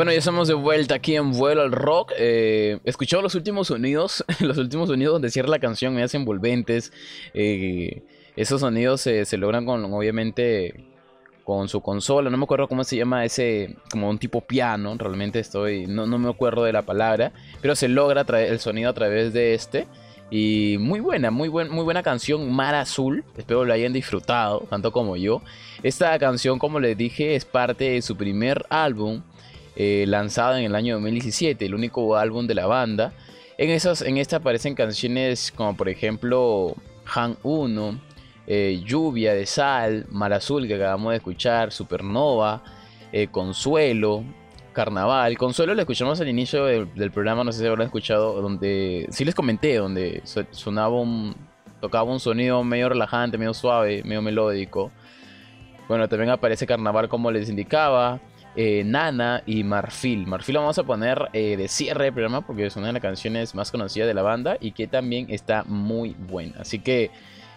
Bueno, 0.08 0.16
ya 0.16 0.20
estamos 0.20 0.48
de 0.48 0.54
vuelta 0.54 0.96
aquí 0.96 1.18
en 1.18 1.34
Vuelo 1.34 1.64
al 1.64 1.74
Rock. 1.74 2.14
Eh, 2.18 2.80
los 3.22 3.36
últimos 3.36 3.68
sonidos, 3.68 4.24
los 4.40 4.58
últimos 4.58 4.88
sonidos 4.88 5.12
donde 5.12 5.30
cierra 5.30 5.50
la 5.50 5.60
canción, 5.60 5.94
me 5.94 6.02
hacen 6.02 6.22
envolventes. 6.22 6.94
Eh, 7.34 8.04
esos 8.38 8.62
sonidos 8.62 9.02
se 9.02 9.38
logran 9.38 9.66
con, 9.66 9.84
obviamente, 9.94 10.86
con 11.44 11.68
su 11.68 11.82
consola. 11.82 12.30
No 12.30 12.38
me 12.38 12.46
acuerdo 12.46 12.70
cómo 12.70 12.86
se 12.86 12.96
llama 12.96 13.26
ese, 13.26 13.76
como 13.92 14.10
un 14.10 14.18
tipo 14.18 14.40
piano. 14.40 14.96
Realmente 14.98 15.40
estoy, 15.40 15.88
no, 15.88 16.06
no 16.06 16.18
me 16.18 16.30
acuerdo 16.30 16.64
de 16.64 16.72
la 16.72 16.84
palabra, 16.84 17.34
pero 17.60 17.76
se 17.76 17.90
logra 17.90 18.22
el 18.22 18.60
sonido 18.62 18.90
a 18.90 18.94
través 18.94 19.34
de 19.34 19.56
este. 19.56 19.88
Y 20.32 20.78
muy 20.80 21.02
buena, 21.02 21.32
muy, 21.32 21.50
buen, 21.50 21.70
muy 21.70 21.84
buena 21.84 22.02
canción, 22.02 22.50
Mar 22.50 22.76
Azul. 22.76 23.26
Espero 23.38 23.66
lo 23.66 23.74
hayan 23.74 23.92
disfrutado, 23.92 24.68
tanto 24.70 24.94
como 24.94 25.18
yo. 25.18 25.42
Esta 25.84 26.18
canción, 26.18 26.60
como 26.60 26.80
les 26.80 26.98
dije, 26.98 27.36
es 27.36 27.44
parte 27.44 27.90
de 27.90 28.02
su 28.02 28.16
primer 28.16 28.66
álbum 28.70 29.22
eh, 29.80 30.06
lanzado 30.08 30.58
en 30.58 30.66
el 30.66 30.74
año 30.74 30.96
2017, 30.96 31.64
el 31.64 31.76
único 31.76 32.16
álbum 32.16 32.48
de 32.48 32.56
la 32.56 32.66
banda. 32.66 33.14
En, 33.60 33.70
esos, 33.70 34.02
en 34.02 34.18
esta 34.18 34.38
aparecen 34.38 34.74
canciones 34.74 35.52
como 35.52 35.78
por 35.78 35.88
ejemplo 35.88 36.76
Han 37.14 37.38
1, 37.44 38.02
eh, 38.48 38.82
Lluvia 38.84 39.36
de 39.36 39.46
Sal, 39.46 40.08
Mar 40.10 40.34
Azul 40.34 40.68
que 40.68 40.74
acabamos 40.74 41.12
de 41.12 41.18
escuchar, 41.18 41.72
Supernova, 41.72 42.64
eh, 43.12 43.28
Consuelo, 43.28 44.24
Carnaval. 44.74 45.38
Consuelo 45.38 45.76
lo 45.76 45.82
escuchamos 45.82 46.20
al 46.22 46.28
inicio 46.28 46.66
del, 46.66 47.12
programa, 47.12 47.44
no 47.44 47.52
sé 47.52 47.60
si 47.60 47.68
habrán 47.68 47.86
escuchado, 47.86 48.42
donde 48.42 49.06
sí 49.12 49.26
les 49.26 49.36
comenté, 49.36 49.76
donde 49.76 50.24
sonaba 50.24 51.00
un, 51.00 51.36
tocaba 51.80 52.12
un 52.12 52.20
sonido 52.20 52.64
medio 52.64 52.90
relajante, 52.90 53.38
medio 53.38 53.54
suave, 53.54 54.02
medio 54.04 54.24
melódico. 54.24 54.92
Bueno, 55.88 56.10
también 56.10 56.32
aparece 56.32 56.66
Carnaval 56.66 57.08
como 57.10 57.30
les 57.30 57.48
indicaba. 57.48 58.20
Eh, 58.60 58.82
Nana 58.84 59.44
y 59.46 59.64
Marfil. 59.64 60.26
Marfil 60.26 60.56
lo 60.56 60.62
vamos 60.62 60.80
a 60.80 60.84
poner 60.84 61.30
eh, 61.32 61.56
de 61.58 61.68
cierre 61.68 62.06
del 62.06 62.14
programa 62.14 62.42
porque 62.42 62.66
es 62.66 62.76
una 62.76 62.88
de 62.88 62.94
las 62.94 63.04
canciones 63.04 63.54
más 63.54 63.70
conocidas 63.70 64.08
de 64.08 64.16
la 64.16 64.24
banda 64.24 64.58
y 64.60 64.72
que 64.72 64.88
también 64.88 65.28
está 65.30 65.64
muy 65.64 66.16
buena. 66.28 66.56
Así 66.62 66.80
que 66.80 67.12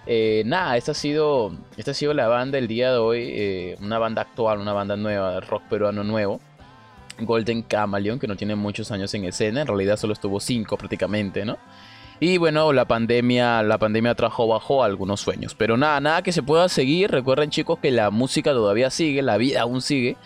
eh, 0.07 0.43
nada, 0.45 0.77
esta 0.77 0.93
ha, 0.93 0.95
sido, 0.95 1.57
esta 1.79 1.93
ha 1.93 1.95
sido 1.95 2.13
la 2.13 2.29
banda 2.29 2.59
el 2.59 2.69
día 2.69 2.93
de 2.93 2.99
hoy, 2.99 3.77
una 3.81 3.99
banda 3.99 4.21
actual, 4.21 4.59
una 4.59 4.75
banda 4.75 4.95
nueva, 4.97 5.41
rock 5.41 5.63
peruano 5.71 6.05
nuevo. 6.05 6.39
Golden 7.19 7.63
Camaleon, 7.63 8.19
que 8.19 8.27
no 8.27 8.37
tiene 8.37 8.55
muchos 8.55 8.91
años 8.91 9.15
en 9.15 9.25
escena, 9.25 9.63
en 9.63 9.67
realidad 9.67 9.97
solo 9.97 10.13
estuvo 10.13 10.39
5 10.39 10.77
prácticamente, 10.77 11.47
¿no? 11.47 11.57
Y 12.23 12.37
bueno, 12.37 12.75
la 12.75 12.85
pandemia, 12.85 13.63
la 13.63 13.79
pandemia 13.79 14.15
trajo 14.15 14.47
bajo 14.47 14.85
algunos 14.85 15.23
sueños. 15.23 15.55
Pero 15.55 15.79
nada, 15.79 15.99
nada 16.01 16.23
que 16.23 16.33
se 16.33 16.43
pueda 16.43 16.69
seguir. 16.69 17.11
Recuerden 17.11 17.49
chicos 17.49 17.79
que 17.79 17.91
la 17.91 18.11
música 18.11 18.53
todavía 18.53 18.91
sigue, 18.91 19.23
la 19.23 19.39
vida 19.39 19.63
aún 19.63 19.81
sigue. 19.81 20.19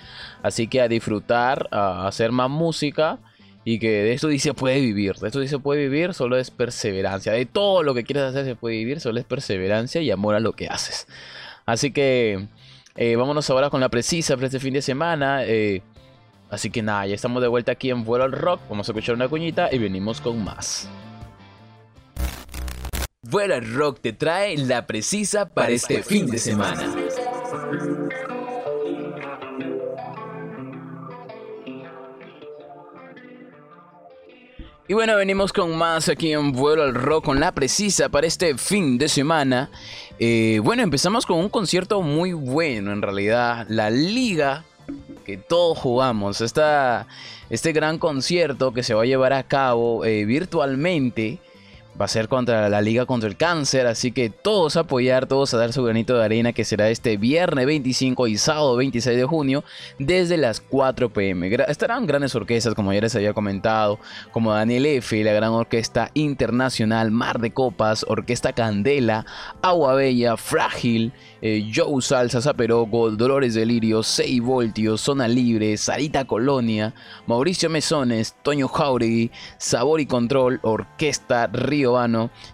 Así 0.42 0.66
que 0.66 0.80
a 0.80 0.88
disfrutar, 0.88 1.68
a 1.70 2.08
hacer 2.08 2.32
más 2.32 2.50
música. 2.50 3.18
Y 3.64 3.78
que 3.78 3.88
de 3.88 4.12
esto 4.12 4.26
dice 4.26 4.54
puede 4.54 4.80
vivir. 4.80 5.14
De 5.14 5.28
esto 5.28 5.38
dice 5.38 5.60
puede 5.60 5.88
vivir, 5.88 6.14
solo 6.14 6.36
es 6.36 6.50
perseverancia. 6.50 7.32
De 7.32 7.46
todo 7.46 7.84
lo 7.84 7.94
que 7.94 8.02
quieres 8.02 8.24
hacer 8.24 8.44
se 8.44 8.56
puede 8.56 8.76
vivir, 8.76 9.00
solo 9.00 9.20
es 9.20 9.24
perseverancia 9.24 10.02
y 10.02 10.10
amor 10.10 10.34
a 10.34 10.40
lo 10.40 10.52
que 10.52 10.66
haces. 10.66 11.06
Así 11.64 11.92
que 11.92 12.48
eh, 12.96 13.16
vámonos 13.16 13.48
ahora 13.50 13.70
con 13.70 13.80
la 13.80 13.88
precisa 13.88 14.34
para 14.34 14.48
este 14.48 14.58
fin 14.58 14.74
de 14.74 14.82
semana. 14.82 15.44
Eh, 15.44 15.80
así 16.50 16.70
que 16.70 16.82
nada, 16.82 17.06
ya 17.06 17.14
estamos 17.14 17.40
de 17.40 17.48
vuelta 17.48 17.70
aquí 17.72 17.90
en 17.90 18.04
Vuelo 18.04 18.24
al 18.24 18.32
Rock. 18.32 18.60
Vamos 18.68 18.88
a 18.88 18.92
escuchar 18.92 19.14
una 19.14 19.28
cuñita 19.28 19.72
y 19.72 19.78
venimos 19.78 20.20
con 20.20 20.42
más. 20.42 20.90
Vuela 23.26 23.58
Rock 23.58 24.00
te 24.02 24.12
trae 24.12 24.56
la 24.58 24.86
precisa 24.86 25.48
para 25.48 25.70
este 25.70 26.02
fin 26.02 26.26
de 26.26 26.38
semana. 26.38 26.94
Y 34.86 34.92
bueno, 34.92 35.16
venimos 35.16 35.54
con 35.54 35.74
más 35.74 36.10
aquí 36.10 36.32
en 36.32 36.52
Vuelo 36.52 36.82
al 36.82 36.94
Rock 36.94 37.24
con 37.24 37.40
la 37.40 37.52
precisa 37.52 38.10
para 38.10 38.26
este 38.26 38.58
fin 38.58 38.98
de 38.98 39.08
semana. 39.08 39.70
Eh, 40.18 40.60
bueno, 40.62 40.82
empezamos 40.82 41.24
con 41.24 41.38
un 41.38 41.48
concierto 41.48 42.02
muy 42.02 42.34
bueno 42.34 42.92
en 42.92 43.00
realidad. 43.00 43.64
La 43.70 43.88
liga 43.88 44.66
que 45.24 45.38
todos 45.38 45.78
jugamos. 45.78 46.42
Esta, 46.42 47.06
este 47.48 47.72
gran 47.72 47.98
concierto 47.98 48.74
que 48.74 48.82
se 48.82 48.92
va 48.92 49.04
a 49.04 49.06
llevar 49.06 49.32
a 49.32 49.44
cabo 49.44 50.04
eh, 50.04 50.26
virtualmente 50.26 51.40
va 52.00 52.06
a 52.06 52.08
ser 52.08 52.28
contra 52.28 52.68
la 52.68 52.80
Liga 52.80 53.06
contra 53.06 53.28
el 53.28 53.36
Cáncer, 53.36 53.86
así 53.86 54.12
que 54.12 54.30
todos 54.30 54.76
a 54.76 54.80
apoyar, 54.80 55.26
todos 55.26 55.54
a 55.54 55.58
dar 55.58 55.72
su 55.72 55.82
granito 55.84 56.16
de 56.16 56.24
arena 56.24 56.52
que 56.52 56.64
será 56.64 56.90
este 56.90 57.16
viernes 57.16 57.66
25 57.66 58.26
y 58.26 58.36
sábado 58.36 58.76
26 58.76 59.16
de 59.16 59.24
junio 59.24 59.64
desde 59.98 60.36
las 60.36 60.60
4 60.60 61.12
pm. 61.12 61.54
Estarán 61.68 62.06
grandes 62.06 62.34
orquestas 62.34 62.74
como 62.74 62.92
ya 62.92 63.00
les 63.00 63.14
había 63.14 63.32
comentado, 63.32 63.98
como 64.32 64.52
Daniel 64.52 64.86
F, 64.86 65.22
la 65.22 65.32
gran 65.32 65.50
orquesta 65.50 66.10
internacional 66.14 67.10
Mar 67.10 67.38
de 67.38 67.52
Copas, 67.52 68.04
Orquesta 68.08 68.52
Candela, 68.52 69.26
Agua 69.62 69.94
Bella, 69.94 70.36
Frágil, 70.36 71.12
eh, 71.46 71.70
Joe 71.74 72.00
Salsa, 72.00 72.40
Zaperoco, 72.40 73.10
Dolores 73.10 73.52
Delirio, 73.52 74.02
6 74.02 74.40
Voltios, 74.40 75.02
Zona 75.02 75.28
Libre, 75.28 75.76
Sarita 75.76 76.24
Colonia, 76.24 76.94
Mauricio 77.26 77.68
Mesones, 77.68 78.34
Toño 78.42 78.66
Jauregui, 78.66 79.30
Sabor 79.58 80.00
y 80.00 80.06
Control, 80.06 80.58
Orquesta 80.62 81.48
Río 81.48 81.98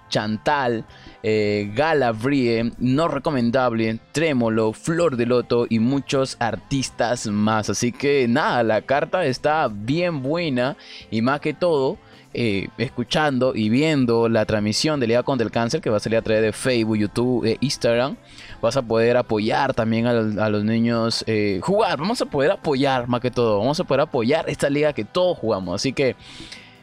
Chantal, 0.09 0.85
eh, 1.23 1.71
Gala 1.73 2.11
Brie, 2.11 2.73
No 2.79 3.07
Recomendable, 3.07 4.01
Trémolo, 4.11 4.73
Flor 4.73 5.17
de 5.17 5.27
Loto 5.27 5.67
y 5.71 5.79
muchos 5.79 6.37
artistas 6.41 7.29
más. 7.29 7.71
Así 7.71 7.93
que 7.93 8.27
nada, 8.27 8.65
la 8.65 8.83
carta 8.83 9.25
está 9.25 9.69
bien 9.69 10.21
buena 10.21 10.77
y 11.13 11.23
más 11.23 11.41
que 11.41 11.55
todo. 11.55 11.97
Eh, 12.33 12.69
escuchando 12.79 13.57
y 13.57 13.71
viendo 13.71 14.29
la 14.29 14.45
transmisión 14.45 15.01
de 15.01 15.09
Liga 15.09 15.25
contra 15.25 15.45
el 15.45 15.51
Cáncer 15.51 15.81
que 15.81 15.91
va 15.91 15.97
a 15.97 16.01
salir 16.01 16.17
a 16.17 16.23
través 16.23 16.45
de 16.45 16.53
Facebook, 16.53 16.97
YouTube 16.97 17.45
e 17.45 17.57
Instagram, 17.61 18.17
vas 18.61 18.77
a 18.77 18.83
poder 18.83 19.17
apoyar 19.17 19.75
también 19.75 20.07
a, 20.07 20.49
los 20.49 20.65
niños 20.65 21.25
eh, 21.27 21.61
jugar. 21.63 21.99
Vamos 21.99 22.21
a 22.21 22.27
poder 22.27 22.51
apoyar 22.51 23.09
más 23.09 23.21
que 23.21 23.31
todo. 23.31 23.59
Vamos 23.59 23.81
a 23.81 23.85
poder 23.85 24.03
apoyar 24.03 24.49
esta 24.49 24.69
liga 24.69 24.93
que 24.93 25.05
todos 25.05 25.39
jugamos. 25.39 25.75
Así 25.75 25.93
que 25.93 26.17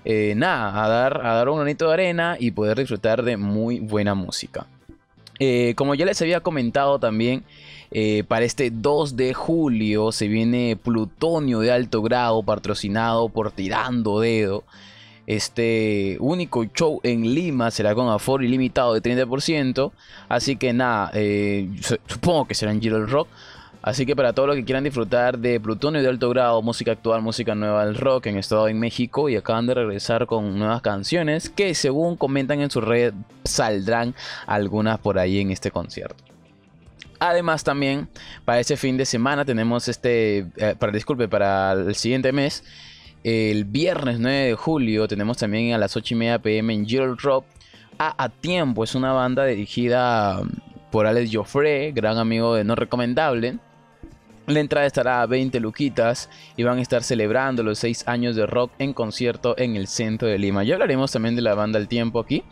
eh, 0.06 0.34
nada, 0.36 0.84
a 0.84 0.88
dar, 0.88 1.26
a 1.26 1.34
dar 1.34 1.50
un 1.50 1.58
granito 1.58 1.88
de 1.88 1.94
arena 1.94 2.38
y 2.40 2.52
poder 2.52 2.78
disfrutar 2.78 3.24
de 3.24 3.38
muy 3.38 3.80
buena 3.80 4.16
música. 4.16 4.66
Eh, 5.40 5.74
como 5.76 5.94
ya 5.94 6.06
les 6.06 6.22
había 6.22 6.40
comentado 6.40 7.00
también, 7.00 7.44
para 8.28 8.44
este 8.44 8.70
2 8.70 9.16
de 9.16 9.34
julio 9.34 10.12
se 10.12 10.28
viene 10.28 10.76
Plutonio 10.76 11.60
de 11.60 11.72
alto 11.72 12.02
grado 12.02 12.44
patrocinado 12.44 13.30
por 13.30 13.52
Tirando 13.52 14.20
Dedo. 14.20 14.63
Este 15.28 16.18
único 16.20 16.63
show 16.63 17.00
en 17.04 17.36
Lima 17.36 17.70
será 17.70 17.94
con 17.94 18.10
aforo 18.10 18.44
ilimitado 18.44 18.96
de 18.96 19.02
30%. 19.02 19.92
Así 20.30 20.56
que 20.56 20.74
nada, 20.74 21.12
supongo 22.08 22.48
que 22.48 22.56
será 22.56 22.72
en 22.72 22.82
Giro 22.82 23.06
Rock. 23.06 23.28
Así 23.88 24.06
que 24.06 24.16
para 24.16 24.34
todos 24.34 24.48
los 24.48 24.58
que 24.58 24.66
quieran 24.66 24.84
disfrutar 24.84 25.38
de 25.38 25.60
Plutonio 25.62 26.02
de 26.02 26.10
alto 26.10 26.30
grado, 26.30 26.62
música 26.62 26.92
actual, 26.92 27.22
música 27.22 27.56
nueva 27.56 27.86
del 27.86 27.96
rock 27.96 28.26
en 28.26 28.38
Estado 28.38 28.68
en 28.68 28.80
México 28.80 29.30
y 29.30 29.38
acaban 29.38 29.66
de 29.68 29.76
regresar 29.76 30.26
con 30.26 30.58
nuevas 30.58 30.82
canciones 30.82 31.50
que 31.50 31.74
según 31.74 32.18
comentan 32.18 32.60
en 32.60 32.70
su 32.70 32.82
red 32.82 33.13
saldrán 33.46 34.13
algunas 34.46 35.00
por 35.00 35.20
ahí 35.20 35.40
en 35.40 35.52
este 35.52 35.72
concierto. 35.72 36.22
Además 37.20 37.63
también 37.63 38.10
para 38.46 38.60
este 38.60 38.76
fin 38.78 38.98
de 38.98 39.06
semana 39.06 39.46
tenemos 39.46 39.88
este, 39.88 40.48
eh, 40.58 40.76
para 40.78 40.92
disculpe, 40.92 41.28
para 41.28 41.72
el 41.72 41.96
siguiente 41.96 42.32
mes, 42.32 42.63
el 43.28 43.66
viernes 43.66 44.20
9 44.20 44.38
de 44.48 44.56
julio 44.56 45.08
tenemos 45.08 45.38
también 45.38 45.74
a 45.74 45.78
las 45.78 45.98
8 45.98 46.13
y 46.13 46.18
media 46.18 46.40
pm 46.40 46.74
en 46.74 46.88
Gerald 46.88 47.20
Rock 47.20 47.46
a 47.98 48.30
Tiempo, 48.30 48.84
es 48.84 48.96
una 48.96 49.12
banda 49.12 49.44
dirigida 49.46 50.42
por 50.92 51.08
Alex 51.08 51.32
Joffre, 51.34 51.92
gran 51.92 52.18
amigo 52.18 52.56
de 52.56 52.63
No 52.63 52.76
Recomendable 52.76 53.60
la 54.48 54.62
entrada 54.62 54.88
estará 54.88 55.22
a 55.22 55.26
20 55.26 55.60
luquitas 55.60 56.30
y 56.56 56.63
van 56.63 56.78
a 56.78 56.82
estar 56.82 57.04
celebrando 57.04 57.63
los 57.63 57.80
6 57.80 58.08
años 58.08 58.38
de 58.38 58.46
rock 58.46 58.72
en 58.80 58.94
concierto 58.94 59.56
en 59.58 59.76
el 59.76 59.88
centro 59.88 60.30
de 60.30 60.40
Lima. 60.40 60.63
Ya 60.63 60.76
hablaremos 60.76 61.12
también 61.12 61.36
de 61.36 61.42
la 61.42 61.54
banda 61.54 61.80
El 61.80 61.90
Tiempo 61.90 62.22
aquí 62.22 62.44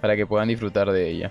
para 0.00 0.16
que 0.16 0.26
puedan 0.26 0.48
disfrutar 0.48 0.90
de 0.90 1.08
ella. 1.08 1.30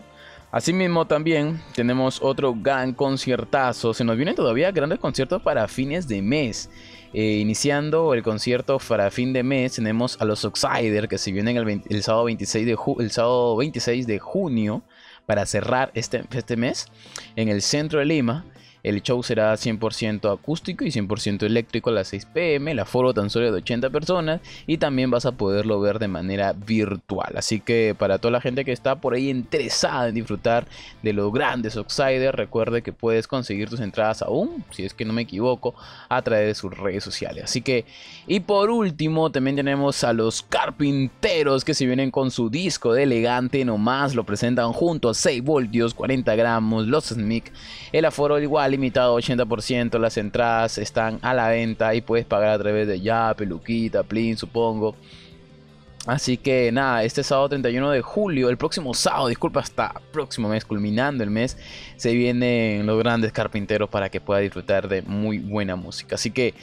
Asimismo 0.50 1.06
también 1.08 1.62
tenemos 1.76 2.22
otro 2.22 2.56
gran 2.56 2.94
conciertazo. 2.94 3.94
Se 3.94 4.06
nos 4.06 4.16
vienen 4.16 4.36
todavía 4.36 4.72
grandes 4.72 5.00
conciertos 5.00 5.42
para 5.42 5.68
fines 5.68 6.08
de 6.08 6.22
mes. 6.22 6.70
Eh, 7.14 7.38
iniciando 7.38 8.16
el 8.16 8.24
concierto 8.24 8.80
para 8.80 9.12
fin 9.12 9.34
de 9.34 9.44
mes 9.44 9.74
tenemos 9.74 10.20
a 10.20 10.26
los 10.26 10.44
Oxider 10.46 11.08
que 11.08 11.20
se 11.20 11.32
vienen 11.32 11.58
el, 11.58 12.04
sábado 12.04 12.24
26 12.24 12.66
de 12.66 12.78
el 13.00 13.12
sábado 13.12 13.56
26 13.56 14.08
de 14.08 14.18
junio 14.18 14.82
para 15.28 15.46
cerrar 15.46 15.92
este, 15.94 16.24
este 16.32 16.58
mes 16.58 16.88
en 17.36 17.50
el 17.50 17.62
centro 17.62 18.00
de 18.00 18.06
Lima. 18.06 18.46
El 18.84 19.02
show 19.02 19.24
será 19.24 19.54
100% 19.54 20.32
acústico 20.32 20.84
y 20.84 20.90
100% 20.90 21.44
eléctrico 21.44 21.90
a 21.90 21.94
las 21.94 22.10
6 22.10 22.26
pm. 22.26 22.72
El 22.72 22.80
aforo 22.80 23.14
tan 23.14 23.30
solo 23.30 23.52
de 23.52 23.58
80 23.60 23.90
personas 23.90 24.42
y 24.68 24.78
también 24.78 25.10
vas 25.10 25.26
a 25.26 25.32
poderlo 25.32 25.80
ver 25.80 26.00
de 26.00 26.10
manera 26.10 26.52
virtual. 26.52 27.34
Así 27.38 27.62
que 27.62 27.96
para 27.98 28.18
toda 28.18 28.34
la 28.34 28.42
gente 28.42 28.66
que 28.66 28.74
está 28.74 28.98
por 28.98 29.14
ahí 29.14 29.30
interesada 29.30 30.10
en 30.10 30.16
disfrutar 30.16 30.68
de 31.02 31.14
los 31.14 31.32
grandes 31.32 31.78
Oxiders, 31.78 32.36
recuerde 32.36 32.82
que 32.82 32.92
puedes 32.92 33.28
conseguir 33.28 33.70
tus 33.70 33.80
entradas 33.80 34.22
aún, 34.22 34.66
si 34.72 34.84
es 34.84 34.94
que 34.94 35.06
no 35.06 35.14
me 35.14 35.22
equivoco, 35.22 35.76
a 36.10 36.22
través 36.22 36.48
de 36.48 36.56
sus 36.56 36.78
redes 36.78 37.04
sociales. 37.04 37.46
Así 37.46 37.62
que, 37.62 37.86
y 38.28 38.42
por 38.42 38.70
último, 38.70 39.32
también 39.32 39.56
tenemos 39.56 40.04
a 40.04 40.12
los 40.12 40.42
carpinteros 40.42 41.64
que 41.64 41.74
se 41.74 41.86
vienen 41.86 42.12
con 42.12 42.32
su 42.32 42.50
disco 42.50 42.94
de 42.94 43.04
elegante 43.04 43.64
nomás, 43.64 44.14
lo 44.14 44.26
presentan 44.26 44.74
junto 44.74 45.10
a 45.10 45.14
6 45.14 45.42
voltios, 45.42 45.94
40 45.94 46.36
gramos, 46.36 46.88
los 46.88 47.06
Smic. 47.06 47.52
El 47.92 48.06
aforo 48.06 48.40
igual 48.40 48.73
limitado 48.74 49.18
80%, 49.18 50.00
las 50.00 50.18
entradas 50.18 50.78
están 50.78 51.20
a 51.22 51.34
la 51.34 51.48
venta 51.50 51.94
y 51.96 52.02
puedes 52.02 52.26
pagar 52.26 52.50
a 52.50 52.60
través 52.60 52.88
de 52.88 53.00
ya, 53.00 53.34
peluquita, 53.36 54.04
plin, 54.04 54.36
supongo. 54.36 54.96
Así 56.06 56.36
que 56.36 56.70
nada, 56.74 57.04
este 57.04 57.24
sábado 57.24 57.50
31 57.50 57.92
de 57.92 58.02
julio, 58.02 58.50
el 58.50 58.58
próximo 58.58 58.94
sábado, 58.94 59.30
disculpa, 59.30 59.62
hasta 59.62 60.02
próximo 60.12 60.50
mes, 60.50 60.66
culminando 60.66 61.24
el 61.24 61.30
mes, 61.30 61.58
se 61.96 62.14
vienen 62.14 62.86
los 62.86 63.00
grandes 63.00 63.32
carpinteros 63.32 63.90
para 63.90 64.10
que 64.10 64.20
pueda 64.20 64.42
disfrutar 64.42 64.90
de 64.90 65.02
muy 65.04 65.38
buena 65.38 65.78
música. 65.78 66.16
Así 66.16 66.32
que 66.32 66.56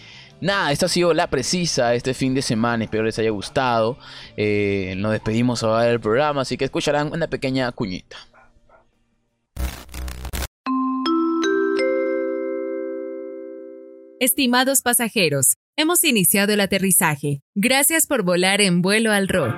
nada, 0.42 0.73
esta 0.73 0.87
ha 0.87 0.88
sido 0.90 1.14
la 1.14 1.29
precisa 1.29 1.94
este 1.94 2.12
fin 2.12 2.35
de 2.35 2.42
semana, 2.42 2.85
espero 2.85 3.05
les 3.05 3.18
haya 3.18 3.31
gustado. 3.31 3.96
Eh, 4.37 4.94
nos 4.99 5.12
despedimos 5.12 5.62
ahora 5.62 5.85
del 5.85 6.01
programa, 6.01 6.42
así 6.42 6.59
que 6.59 6.66
escucharán 6.66 7.11
una 7.11 7.29
pequeña 7.29 7.73
cuñita. 7.73 8.18
Estimados 14.22 14.83
pasajeros, 14.83 15.56
hemos 15.76 16.04
iniciado 16.04 16.52
el 16.52 16.61
aterrizaje. 16.61 17.40
Gracias 17.54 18.06
por 18.06 18.22
volar 18.22 18.61
en 18.61 18.83
vuelo 18.83 19.12
al 19.12 19.28
rock. 19.28 19.56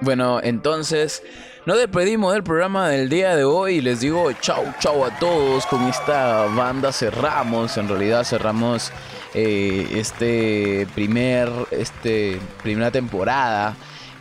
Bueno, 0.00 0.40
entonces 0.42 1.22
nos 1.64 1.78
despedimos 1.78 2.32
del 2.32 2.42
programa 2.42 2.88
del 2.88 3.08
día 3.08 3.36
de 3.36 3.44
hoy 3.44 3.80
les 3.80 4.00
digo 4.00 4.32
chau 4.40 4.64
chau 4.80 5.04
a 5.04 5.16
todos. 5.20 5.64
Con 5.66 5.84
esta 5.84 6.46
banda 6.46 6.90
cerramos, 6.90 7.76
en 7.76 7.86
realidad 7.86 8.24
cerramos 8.24 8.90
eh, 9.32 9.86
este 9.94 10.88
primer, 10.92 11.48
este 11.70 12.40
primera 12.64 12.90
temporada 12.90 13.76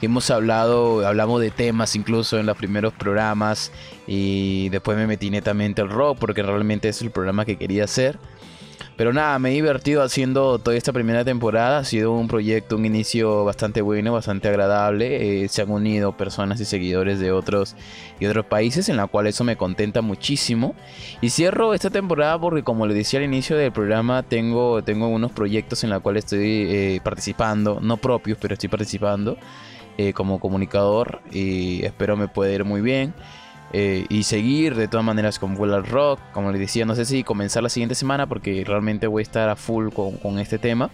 hemos 0.06 0.30
hablado, 0.32 1.06
hablamos 1.06 1.42
de 1.42 1.52
temas 1.52 1.96
incluso 1.96 2.39
en 2.39 2.46
los 2.46 2.58
primeros 2.58 2.94
programas 2.94 3.72
y 4.08 4.70
después 4.70 4.98
me 4.98 5.08
metí 5.08 5.30
netamente 5.30 5.82
al 5.82 5.89
rock 5.89 6.18
porque 6.20 6.44
realmente 6.44 6.89
es 6.89 7.02
el 7.02 7.12
programa 7.12 7.46
que 7.46 7.58
quería 7.58 7.86
hacer. 7.86 8.18
Pero 8.96 9.12
nada, 9.12 9.39
me 9.39 9.50
he 9.50 9.54
divertido 9.54 10.04
haciendo 10.04 10.60
toda 10.60 10.78
esta 10.78 10.94
primera 10.94 11.26
temporada. 11.26 11.80
Ha 11.80 11.84
sido 11.84 12.12
un 12.12 12.28
proyecto, 12.28 12.76
un 12.76 12.86
inicio 12.86 13.44
bastante 13.44 13.82
bueno, 13.82 14.13
bastante 14.13 14.48
agradable. 14.50 15.44
Eh, 15.44 15.50
se 15.50 15.63
han 15.63 15.72
unido 15.72 16.16
personas 16.16 16.60
y 16.60 16.66
seguidores 16.66 17.20
de 17.20 17.32
otros 17.32 17.76
y 18.20 18.28
otros 18.28 18.46
países, 18.46 18.89
en 18.89 18.98
la 18.98 19.08
cual 19.08 19.26
eso 19.26 19.44
me 19.44 19.56
contenta 19.56 20.02
muchísimo. 20.02 20.76
Y 21.22 21.32
cierro 21.32 21.74
esta 21.74 21.89
temporada 21.89 22.39
porque, 22.39 22.63
como 22.63 22.86
le 22.86 22.94
decía 22.94 23.20
al 23.20 23.26
inicio 23.26 23.58
del 23.58 23.72
programa, 23.72 24.22
tengo, 24.22 24.84
tengo 24.84 25.08
unos 25.08 25.32
proyectos 25.32 25.84
en 25.84 25.89
los 25.89 26.02
cuales 26.02 26.26
estoy 26.26 26.68
eh, 26.70 27.02
participando, 27.04 27.80
no 27.82 27.98
propios, 27.98 28.38
pero 28.39 28.54
estoy 28.54 28.70
participando. 28.70 29.38
Eh, 29.97 30.13
como 30.13 30.39
comunicador 30.39 31.21
y 31.32 31.86
espero 31.86 32.17
me 32.17 32.27
pueda 32.27 32.51
ir 32.51 32.63
muy 32.65 32.82
bien. 32.82 33.13
Eh, 33.75 34.06
y 34.10 34.23
seguir 34.23 34.75
de 34.75 34.88
todas 34.88 35.06
maneras 35.06 35.39
con 35.39 35.56
Vuela 35.56 35.82
Rock. 35.82 36.19
Como 36.32 36.51
les 36.51 36.60
decía, 36.60 36.86
no 36.86 36.95
sé 36.95 37.06
si 37.06 37.23
comenzar 37.23 37.63
la 37.63 37.69
siguiente 37.69 37.95
semana 37.95 38.27
porque 38.27 38.63
realmente 38.65 39.08
voy 39.08 39.21
a 39.21 39.23
estar 39.23 39.49
a 39.49 39.56
full 39.56 39.89
con, 39.89 40.17
con 40.17 40.39
este 40.39 40.58
tema. 40.58 40.89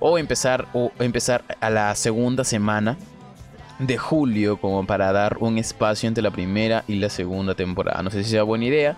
O 0.00 0.18
empezar, 0.18 0.66
o 0.74 0.90
empezar 0.98 1.44
a 1.60 1.70
la 1.70 1.94
segunda 1.94 2.44
semana 2.44 2.96
de 3.78 3.98
julio 3.98 4.58
como 4.58 4.86
para 4.86 5.12
dar 5.12 5.38
un 5.40 5.58
espacio 5.58 6.08
entre 6.08 6.22
la 6.22 6.30
primera 6.30 6.84
y 6.86 6.96
la 6.96 7.08
segunda 7.08 7.54
temporada. 7.54 8.02
No 8.02 8.10
sé 8.10 8.24
si 8.24 8.30
sea 8.30 8.42
buena 8.42 8.66
idea, 8.66 8.96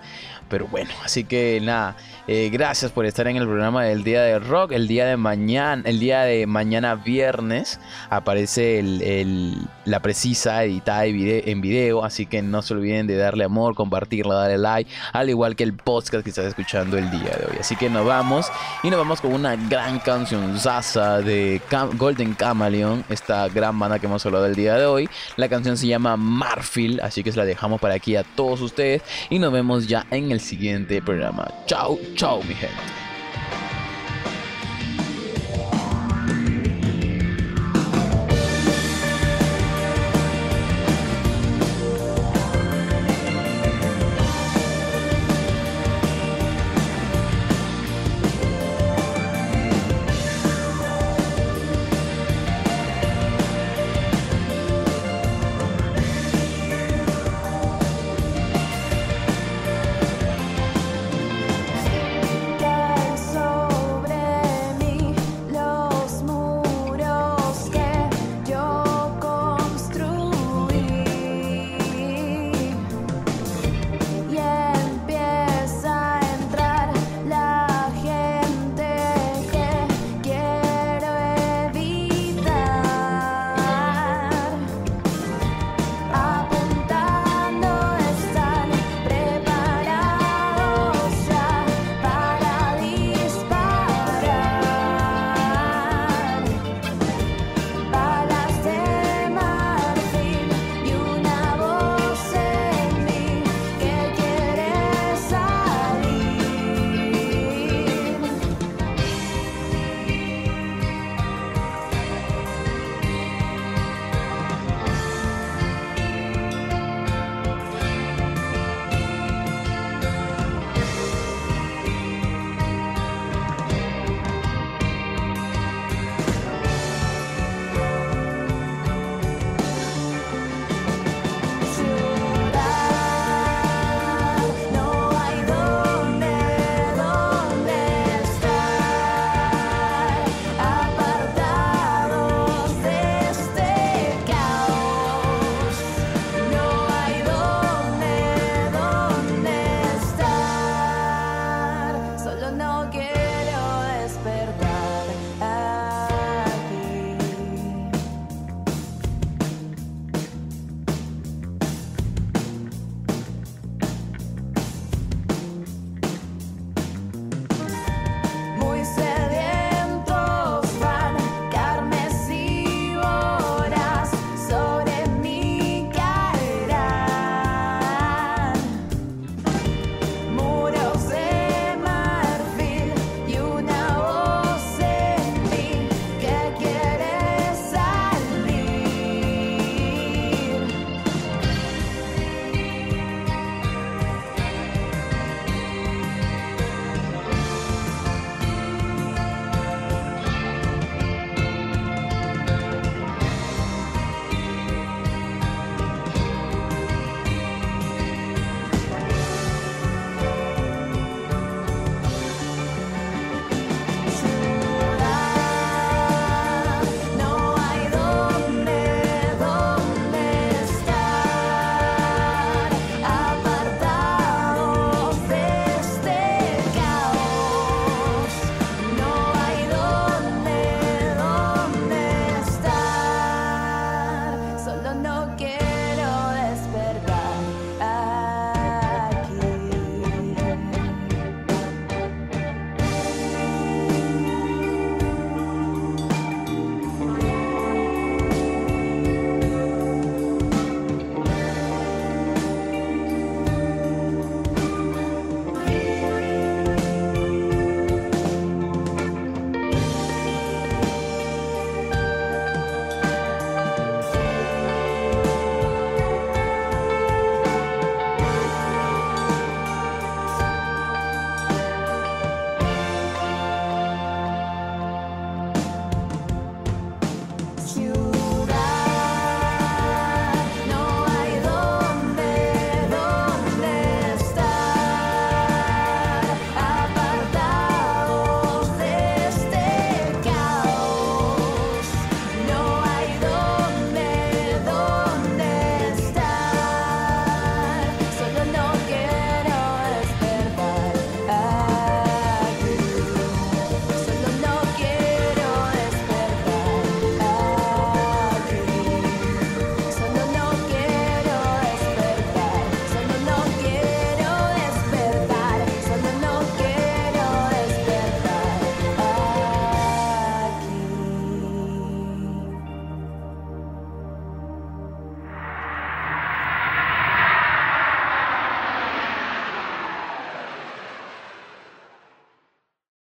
pero 0.48 0.66
bueno, 0.68 0.90
así 1.04 1.24
que 1.24 1.60
nada, 1.62 1.96
eh, 2.28 2.50
gracias 2.52 2.92
por 2.92 3.04
estar 3.04 3.26
en 3.26 3.36
el 3.36 3.44
programa 3.44 3.84
del 3.84 4.04
día 4.04 4.22
de 4.22 4.38
rock. 4.38 4.72
El 4.72 4.86
día 4.86 5.06
de 5.06 5.16
mañana, 5.16 5.82
el 5.84 5.98
día 5.98 6.22
de 6.22 6.46
mañana 6.46 6.94
viernes 6.94 7.80
aparece 8.10 8.78
el, 8.78 9.56
la 9.84 10.00
precisa 10.00 10.62
editada 10.62 11.04
en 11.06 11.60
video, 11.60 12.04
así 12.04 12.26
que 12.26 12.42
no 12.42 12.62
se 12.62 12.74
olviden 12.74 13.06
de 13.06 13.16
darle 13.16 13.44
amor, 13.44 13.74
compartirla, 13.74 14.34
darle 14.34 14.58
like, 14.58 14.90
al 15.12 15.30
igual 15.30 15.56
que 15.56 15.64
el 15.64 15.74
podcast 15.74 16.22
que 16.22 16.30
estás 16.30 16.46
escuchando 16.46 16.96
el 16.96 17.10
día 17.10 17.30
de 17.30 17.46
hoy. 17.50 17.56
Así 17.60 17.76
que 17.76 17.90
nos 17.90 18.06
vamos 18.06 18.46
y 18.82 18.90
nos 18.90 18.98
vamos 18.98 19.20
con 19.20 19.32
una 19.32 19.56
gran 19.56 19.98
canción 19.98 20.58
Zaza 20.58 21.20
de 21.22 21.60
Golden 21.94 22.34
Camaleon, 22.34 23.04
esta 23.08 23.48
gran 23.48 23.78
banda 23.78 23.98
que 23.98 24.06
hemos 24.06 24.24
hablado 24.26 24.46
el 24.46 24.54
de 24.74 24.86
hoy. 24.86 25.08
La 25.36 25.48
canción 25.48 25.76
se 25.76 25.86
llama 25.86 26.16
Marfil, 26.16 27.00
así 27.00 27.22
que 27.22 27.32
se 27.32 27.38
la 27.38 27.44
dejamos 27.44 27.80
para 27.80 27.94
aquí 27.94 28.16
a 28.16 28.24
todos 28.24 28.60
ustedes 28.60 29.02
y 29.30 29.38
nos 29.38 29.52
vemos 29.52 29.86
ya 29.86 30.06
en 30.10 30.30
el 30.32 30.40
siguiente 30.40 31.00
programa. 31.00 31.48
Chao, 31.66 31.98
chao 32.14 32.42
mi 32.42 32.54
gente. 32.54 33.05